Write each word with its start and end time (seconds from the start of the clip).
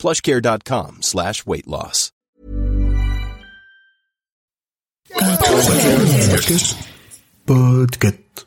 plushcare.com 0.00 1.02
slash 1.02 1.46
weight 1.46 1.66
loss. 1.66 2.10
Podcast. 7.46 8.46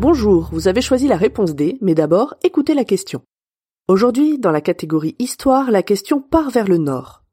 Bonjour, 0.00 0.48
vous 0.52 0.68
avez 0.68 0.80
choisi 0.80 1.08
la 1.08 1.16
réponse 1.16 1.54
D, 1.54 1.78
mais 1.80 1.94
d'abord, 1.94 2.34
écoutez 2.42 2.74
la 2.74 2.84
question. 2.84 3.22
Aujourd'hui, 3.88 4.38
dans 4.38 4.52
la 4.52 4.60
catégorie 4.60 5.16
Histoire, 5.18 5.70
la 5.70 5.82
question 5.82 6.20
part 6.20 6.50
vers 6.50 6.68
le 6.68 6.78
nord. 6.78 7.23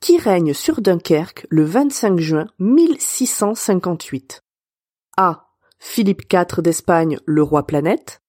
Qui 0.00 0.16
règne 0.16 0.54
sur 0.54 0.80
Dunkerque 0.80 1.46
le 1.50 1.62
25 1.62 2.18
juin 2.18 2.46
1658 2.58 4.42
A. 5.18 5.44
Philippe 5.78 6.22
IV 6.32 6.62
d'Espagne, 6.62 7.18
le 7.26 7.42
roi 7.42 7.66
planète. 7.66 8.22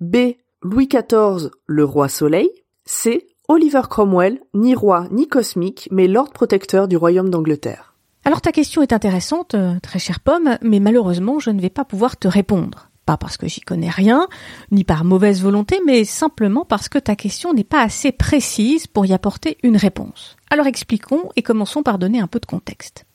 B. 0.00 0.34
Louis 0.62 0.86
XIV, 0.86 1.50
le 1.66 1.84
roi 1.84 2.08
soleil. 2.08 2.48
C. 2.84 3.26
Oliver 3.48 3.82
Cromwell, 3.90 4.40
ni 4.54 4.76
roi 4.76 5.08
ni 5.10 5.26
cosmique, 5.26 5.88
mais 5.90 6.06
lord 6.06 6.30
protecteur 6.30 6.86
du 6.86 6.96
royaume 6.96 7.30
d'Angleterre. 7.30 7.96
Alors 8.24 8.40
ta 8.40 8.52
question 8.52 8.82
est 8.82 8.92
intéressante, 8.92 9.54
euh, 9.54 9.74
très 9.82 9.98
chère 9.98 10.20
pomme, 10.20 10.56
mais 10.62 10.78
malheureusement 10.78 11.40
je 11.40 11.50
ne 11.50 11.60
vais 11.60 11.68
pas 11.68 11.84
pouvoir 11.84 12.16
te 12.16 12.28
répondre. 12.28 12.87
Pas 13.08 13.16
parce 13.16 13.38
que 13.38 13.48
j'y 13.48 13.62
connais 13.62 13.88
rien, 13.88 14.28
ni 14.70 14.84
par 14.84 15.02
mauvaise 15.02 15.40
volonté, 15.40 15.80
mais 15.86 16.04
simplement 16.04 16.66
parce 16.66 16.90
que 16.90 16.98
ta 16.98 17.16
question 17.16 17.54
n'est 17.54 17.64
pas 17.64 17.80
assez 17.80 18.12
précise 18.12 18.86
pour 18.86 19.06
y 19.06 19.14
apporter 19.14 19.56
une 19.62 19.78
réponse. 19.78 20.36
Alors 20.50 20.66
expliquons 20.66 21.30
et 21.34 21.40
commençons 21.40 21.82
par 21.82 21.98
donner 21.98 22.20
un 22.20 22.26
peu 22.26 22.38
de 22.38 22.44
contexte. 22.44 23.06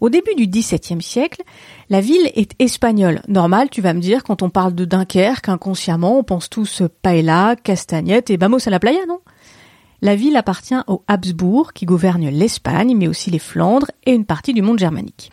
Au 0.00 0.08
début 0.08 0.34
du 0.34 0.48
XVIIe 0.48 1.00
siècle, 1.00 1.44
la 1.88 2.00
ville 2.00 2.32
est 2.34 2.60
espagnole. 2.60 3.22
Normal, 3.28 3.70
tu 3.70 3.80
vas 3.80 3.94
me 3.94 4.00
dire, 4.00 4.24
quand 4.24 4.42
on 4.42 4.50
parle 4.50 4.74
de 4.74 4.84
Dunkerque, 4.84 5.50
inconsciemment, 5.50 6.18
on 6.18 6.24
pense 6.24 6.50
tous 6.50 6.82
paella, 7.00 7.54
castagnette 7.54 8.30
et 8.30 8.36
vamos 8.36 8.66
à 8.66 8.70
la 8.70 8.80
playa, 8.80 9.06
non? 9.06 9.20
La 10.02 10.16
ville 10.16 10.36
appartient 10.36 10.74
aux 10.88 11.04
Habsbourg, 11.06 11.74
qui 11.74 11.86
gouvernent 11.86 12.28
l'Espagne, 12.28 12.96
mais 12.96 13.06
aussi 13.06 13.30
les 13.30 13.38
Flandres 13.38 13.92
et 14.04 14.14
une 14.14 14.26
partie 14.26 14.52
du 14.52 14.62
monde 14.62 14.80
germanique. 14.80 15.30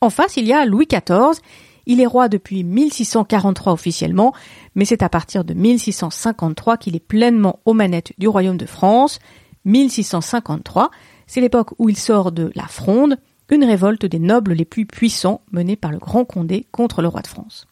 En 0.00 0.08
face, 0.08 0.38
il 0.38 0.46
y 0.46 0.54
a 0.54 0.64
Louis 0.64 0.86
XIV. 0.86 1.42
Il 1.86 2.00
est 2.00 2.06
roi 2.06 2.28
depuis 2.28 2.64
1643 2.64 3.72
officiellement, 3.72 4.32
mais 4.74 4.84
c'est 4.84 5.02
à 5.02 5.08
partir 5.08 5.44
de 5.44 5.54
1653 5.54 6.76
qu'il 6.76 6.96
est 6.96 7.00
pleinement 7.00 7.60
aux 7.64 7.74
manettes 7.74 8.12
du 8.18 8.28
royaume 8.28 8.56
de 8.56 8.66
France. 8.66 9.18
1653, 9.64 10.90
c'est 11.26 11.40
l'époque 11.40 11.70
où 11.78 11.88
il 11.88 11.96
sort 11.96 12.32
de 12.32 12.50
la 12.54 12.66
Fronde, 12.66 13.18
une 13.50 13.64
révolte 13.64 14.06
des 14.06 14.18
nobles 14.18 14.54
les 14.54 14.64
plus 14.64 14.86
puissants 14.86 15.42
menée 15.52 15.76
par 15.76 15.92
le 15.92 15.98
Grand 15.98 16.24
Condé 16.24 16.66
contre 16.72 17.02
le 17.02 17.08
roi 17.08 17.20
de 17.20 17.26
France. 17.26 17.66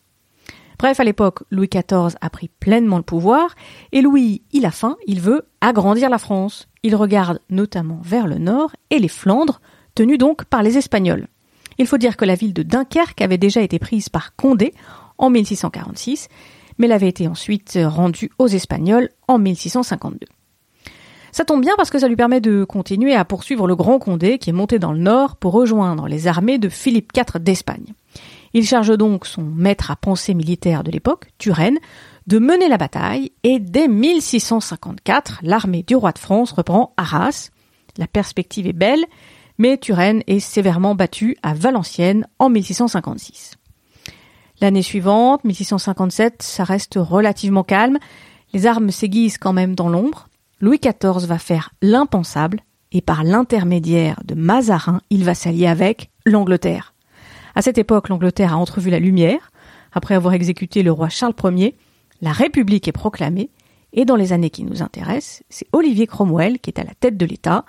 Bref, 0.79 0.99
à 0.99 1.05
l'époque, 1.05 1.41
Louis 1.51 1.69
XIV 1.69 2.17
a 2.21 2.31
pris 2.31 2.49
pleinement 2.49 2.97
le 2.97 3.03
pouvoir, 3.03 3.55
et 3.93 4.01
Louis, 4.01 4.43
il 4.53 4.65
a 4.65 4.71
faim, 4.71 4.97
il 5.07 5.21
veut 5.21 5.47
agrandir 5.61 6.09
la 6.09 6.19
France. 6.19 6.69
Il 6.83 6.97
regarde 6.97 7.41
notamment 7.51 8.01
vers 8.03 8.27
le 8.27 8.39
nord 8.39 8.73
et 8.89 8.99
les 8.99 9.09
Flandres, 9.09 9.61
tenues 9.95 10.17
donc 10.17 10.45
par 10.47 10.63
les 10.63 10.79
Espagnols. 10.79 11.29
Il 11.81 11.87
faut 11.87 11.97
dire 11.97 12.19
que 12.19 12.27
la 12.27 12.35
ville 12.35 12.53
de 12.53 12.63
Dunkerque 12.63 13.23
avait 13.23 13.39
déjà 13.39 13.63
été 13.63 13.79
prise 13.79 14.11
par 14.11 14.37
Condé 14.37 14.75
en 15.17 15.31
1646, 15.31 16.29
mais 16.77 16.85
elle 16.85 16.93
avait 16.93 17.09
été 17.09 17.27
ensuite 17.27 17.79
rendue 17.83 18.31
aux 18.39 18.49
Espagnols 18.49 19.09
en 19.29 19.39
1652. 19.39 20.27
Ça 21.33 21.47
tombe 21.47 21.63
bien 21.63 21.73
parce 21.79 21.89
que 21.89 21.99
ça 21.99 22.07
lui 22.07 22.17
permet 22.17 22.43
de 22.43 22.65
continuer 22.65 23.15
à 23.15 23.25
poursuivre 23.25 23.67
le 23.67 23.77
Grand 23.77 23.99
Condé 23.99 24.37
qui 24.37 24.51
est 24.51 24.53
monté 24.53 24.79
dans 24.79 24.93
le 24.93 24.99
nord 24.99 25.37
pour 25.37 25.55
rejoindre 25.55 26.07
les 26.07 26.27
armées 26.27 26.59
de 26.59 26.69
Philippe 26.69 27.13
IV 27.17 27.41
d'Espagne. 27.41 27.95
Il 28.53 28.67
charge 28.67 28.95
donc 28.99 29.25
son 29.25 29.43
maître 29.43 29.91
à 29.91 29.97
penser 29.97 30.35
militaire 30.35 30.85
de 30.85 30.91
l'époque, 30.91 31.29
Turenne, 31.39 31.79
de 32.27 32.39
mener 32.39 32.69
la 32.69 32.77
bataille 32.77 33.33
et 33.43 33.59
dès 33.59 33.89
1654, 33.89 35.41
l'armée 35.43 35.83
du 35.83 35.97
roi 35.97 36.13
de 36.13 36.19
France 36.19 36.53
reprend 36.53 36.93
Arras. 36.99 37.49
La 37.97 38.07
perspective 38.07 38.67
est 38.67 38.75
belle, 38.75 39.07
mais 39.61 39.77
Turenne 39.77 40.23
est 40.27 40.41
sévèrement 40.41 40.95
battu 40.95 41.37
à 41.43 41.53
Valenciennes 41.53 42.27
en 42.39 42.49
1656. 42.49 43.57
L'année 44.63 44.81
suivante, 44.81 45.45
1657, 45.45 46.43
ça 46.43 46.65
reste 46.65 46.95
relativement 46.97 47.63
calme. 47.63 47.99
Les 48.55 48.65
armes 48.65 48.91
s'aiguisent 48.91 49.37
quand 49.37 49.53
même 49.53 49.75
dans 49.75 49.91
l'ombre. 49.91 50.29
Louis 50.63 50.81
XIV 50.81 51.27
va 51.27 51.39
faire 51.39 51.75
l'impensable 51.83 52.61
et 52.91 53.03
par 53.03 53.23
l'intermédiaire 53.23 54.23
de 54.25 54.35
Mazarin, 54.35 55.03
il 55.11 55.25
va 55.25 55.35
s'allier 55.35 55.67
avec 55.67 56.09
l'Angleterre. 56.25 56.95
À 57.55 57.61
cette 57.61 57.77
époque, 57.77 58.09
l'Angleterre 58.09 58.55
a 58.55 58.57
entrevu 58.57 58.89
la 58.89 58.99
lumière. 58.99 59.51
Après 59.93 60.15
avoir 60.15 60.33
exécuté 60.33 60.83
le 60.83 60.91
roi 60.91 61.11
Charles 61.11 61.35
Ier, 61.45 61.77
la 62.23 62.33
République 62.33 62.89
est 62.89 62.93
proclamée 62.93 63.51
et 63.93 64.07
dans 64.07 64.17
les 64.17 64.33
années 64.33 64.49
qui 64.49 64.65
nous 64.65 64.81
intéressent, 64.81 65.43
c'est 65.51 65.67
Olivier 65.73 66.07
Cromwell 66.07 66.61
qui 66.61 66.71
est 66.71 66.81
à 66.81 66.85
la 66.85 66.95
tête 66.95 67.19
de 67.19 67.27
l'État, 67.27 67.67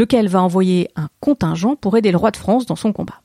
lequel 0.00 0.28
va 0.28 0.42
envoyer 0.42 0.88
un 0.96 1.10
contingent 1.20 1.76
pour 1.76 1.94
aider 1.94 2.10
le 2.10 2.16
roi 2.16 2.30
de 2.30 2.38
France 2.38 2.64
dans 2.64 2.74
son 2.74 2.90
combat. 2.90 3.20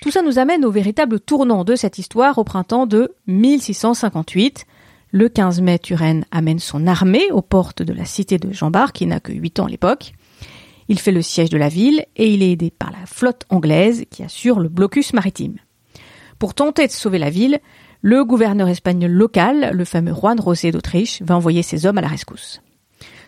Tout 0.00 0.10
ça 0.10 0.22
nous 0.22 0.38
amène 0.38 0.64
au 0.64 0.70
véritable 0.70 1.20
tournant 1.20 1.64
de 1.64 1.76
cette 1.76 1.98
histoire 1.98 2.38
au 2.38 2.44
printemps 2.44 2.86
de 2.86 3.14
1658. 3.26 4.64
Le 5.10 5.28
15 5.28 5.60
mai, 5.60 5.78
Turenne 5.78 6.24
amène 6.30 6.60
son 6.60 6.86
armée 6.86 7.30
aux 7.30 7.42
portes 7.42 7.82
de 7.82 7.92
la 7.92 8.06
cité 8.06 8.38
de 8.38 8.50
Jean 8.54 8.70
Bart, 8.70 8.94
qui 8.94 9.04
n'a 9.04 9.20
que 9.20 9.32
8 9.32 9.60
ans 9.60 9.66
à 9.66 9.68
l'époque. 9.68 10.14
Il 10.88 10.98
fait 10.98 11.12
le 11.12 11.20
siège 11.20 11.50
de 11.50 11.58
la 11.58 11.68
ville 11.68 12.06
et 12.16 12.32
il 12.32 12.42
est 12.42 12.52
aidé 12.52 12.70
par 12.70 12.90
la 12.90 13.04
flotte 13.04 13.44
anglaise 13.50 14.04
qui 14.10 14.22
assure 14.22 14.60
le 14.60 14.70
blocus 14.70 15.12
maritime. 15.12 15.56
Pour 16.38 16.54
tenter 16.54 16.86
de 16.86 16.92
sauver 16.92 17.18
la 17.18 17.28
ville, 17.28 17.58
le 18.00 18.24
gouverneur 18.24 18.68
espagnol 18.68 19.10
local, 19.10 19.72
le 19.74 19.84
fameux 19.84 20.14
Juan 20.14 20.40
José 20.42 20.70
d'Autriche, 20.70 21.20
va 21.20 21.36
envoyer 21.36 21.62
ses 21.62 21.84
hommes 21.84 21.98
à 21.98 22.02
la 22.02 22.08
rescousse. 22.08 22.62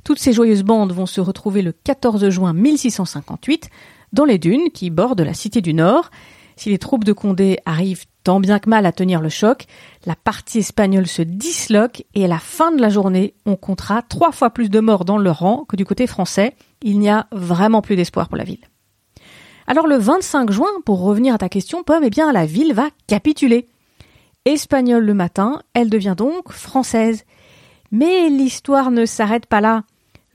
Toutes 0.08 0.20
ces 0.20 0.32
joyeuses 0.32 0.62
bandes 0.62 0.94
vont 0.94 1.04
se 1.04 1.20
retrouver 1.20 1.60
le 1.60 1.70
14 1.70 2.30
juin 2.30 2.54
1658 2.54 3.68
dans 4.14 4.24
les 4.24 4.38
dunes 4.38 4.70
qui 4.72 4.88
bordent 4.88 5.20
la 5.20 5.34
cité 5.34 5.60
du 5.60 5.74
Nord. 5.74 6.10
Si 6.56 6.70
les 6.70 6.78
troupes 6.78 7.04
de 7.04 7.12
Condé 7.12 7.58
arrivent 7.66 8.06
tant 8.24 8.40
bien 8.40 8.58
que 8.58 8.70
mal 8.70 8.86
à 8.86 8.92
tenir 8.92 9.20
le 9.20 9.28
choc, 9.28 9.66
la 10.06 10.16
partie 10.16 10.60
espagnole 10.60 11.06
se 11.06 11.20
disloque 11.20 12.06
et 12.14 12.24
à 12.24 12.26
la 12.26 12.38
fin 12.38 12.72
de 12.72 12.80
la 12.80 12.88
journée, 12.88 13.34
on 13.44 13.54
comptera 13.54 14.00
trois 14.00 14.32
fois 14.32 14.48
plus 14.48 14.70
de 14.70 14.80
morts 14.80 15.04
dans 15.04 15.18
leur 15.18 15.40
rang 15.40 15.66
que 15.68 15.76
du 15.76 15.84
côté 15.84 16.06
français. 16.06 16.56
Il 16.80 17.00
n'y 17.00 17.10
a 17.10 17.26
vraiment 17.30 17.82
plus 17.82 17.96
d'espoir 17.96 18.28
pour 18.28 18.38
la 18.38 18.44
ville. 18.44 18.64
Alors 19.66 19.86
le 19.86 19.98
25 19.98 20.50
juin, 20.50 20.72
pour 20.86 21.02
revenir 21.02 21.34
à 21.34 21.38
ta 21.38 21.50
question, 21.50 21.82
Pomme, 21.82 22.04
eh 22.04 22.08
bien 22.08 22.32
la 22.32 22.46
ville 22.46 22.72
va 22.72 22.88
capituler. 23.08 23.66
Espagnole 24.46 25.04
le 25.04 25.12
matin, 25.12 25.60
elle 25.74 25.90
devient 25.90 26.14
donc 26.16 26.50
française. 26.50 27.26
Mais 27.90 28.30
l'histoire 28.30 28.90
ne 28.90 29.04
s'arrête 29.04 29.44
pas 29.44 29.60
là. 29.60 29.84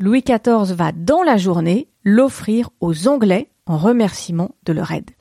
Louis 0.03 0.21
XIV 0.21 0.75
va 0.75 0.91
dans 0.91 1.23
la 1.23 1.37
journée 1.37 1.87
l'offrir 2.03 2.71
aux 2.81 3.07
Anglais 3.07 3.49
en 3.65 3.77
remerciement 3.77 4.53
de 4.65 4.73
leur 4.73 4.91
aide. 4.91 5.11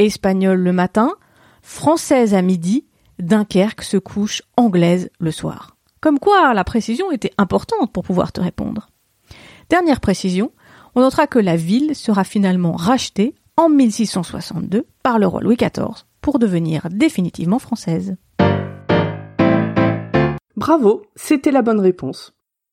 Espagnole 0.00 0.58
le 0.58 0.72
matin, 0.72 1.12
française 1.62 2.34
à 2.34 2.42
midi, 2.42 2.84
Dunkerque 3.20 3.82
se 3.82 3.98
couche 3.98 4.42
anglaise 4.56 5.08
le 5.20 5.30
soir. 5.30 5.76
Comme 6.00 6.18
quoi 6.18 6.52
la 6.52 6.64
précision 6.64 7.12
était 7.12 7.30
importante 7.38 7.92
pour 7.92 8.02
pouvoir 8.02 8.32
te 8.32 8.40
répondre. 8.40 8.88
Dernière 9.70 10.00
précision, 10.00 10.50
on 10.96 11.00
notera 11.02 11.28
que 11.28 11.38
la 11.38 11.54
ville 11.54 11.94
sera 11.94 12.24
finalement 12.24 12.72
rachetée 12.72 13.36
en 13.56 13.68
1662 13.68 14.84
par 15.04 15.20
le 15.20 15.28
roi 15.28 15.42
Louis 15.42 15.54
XIV 15.54 16.06
pour 16.20 16.40
devenir 16.40 16.88
définitivement 16.90 17.60
française. 17.60 18.16
Bravo, 20.56 21.02
c'était 21.14 21.52
la 21.52 21.62
bonne 21.62 21.78
réponse. 21.78 22.34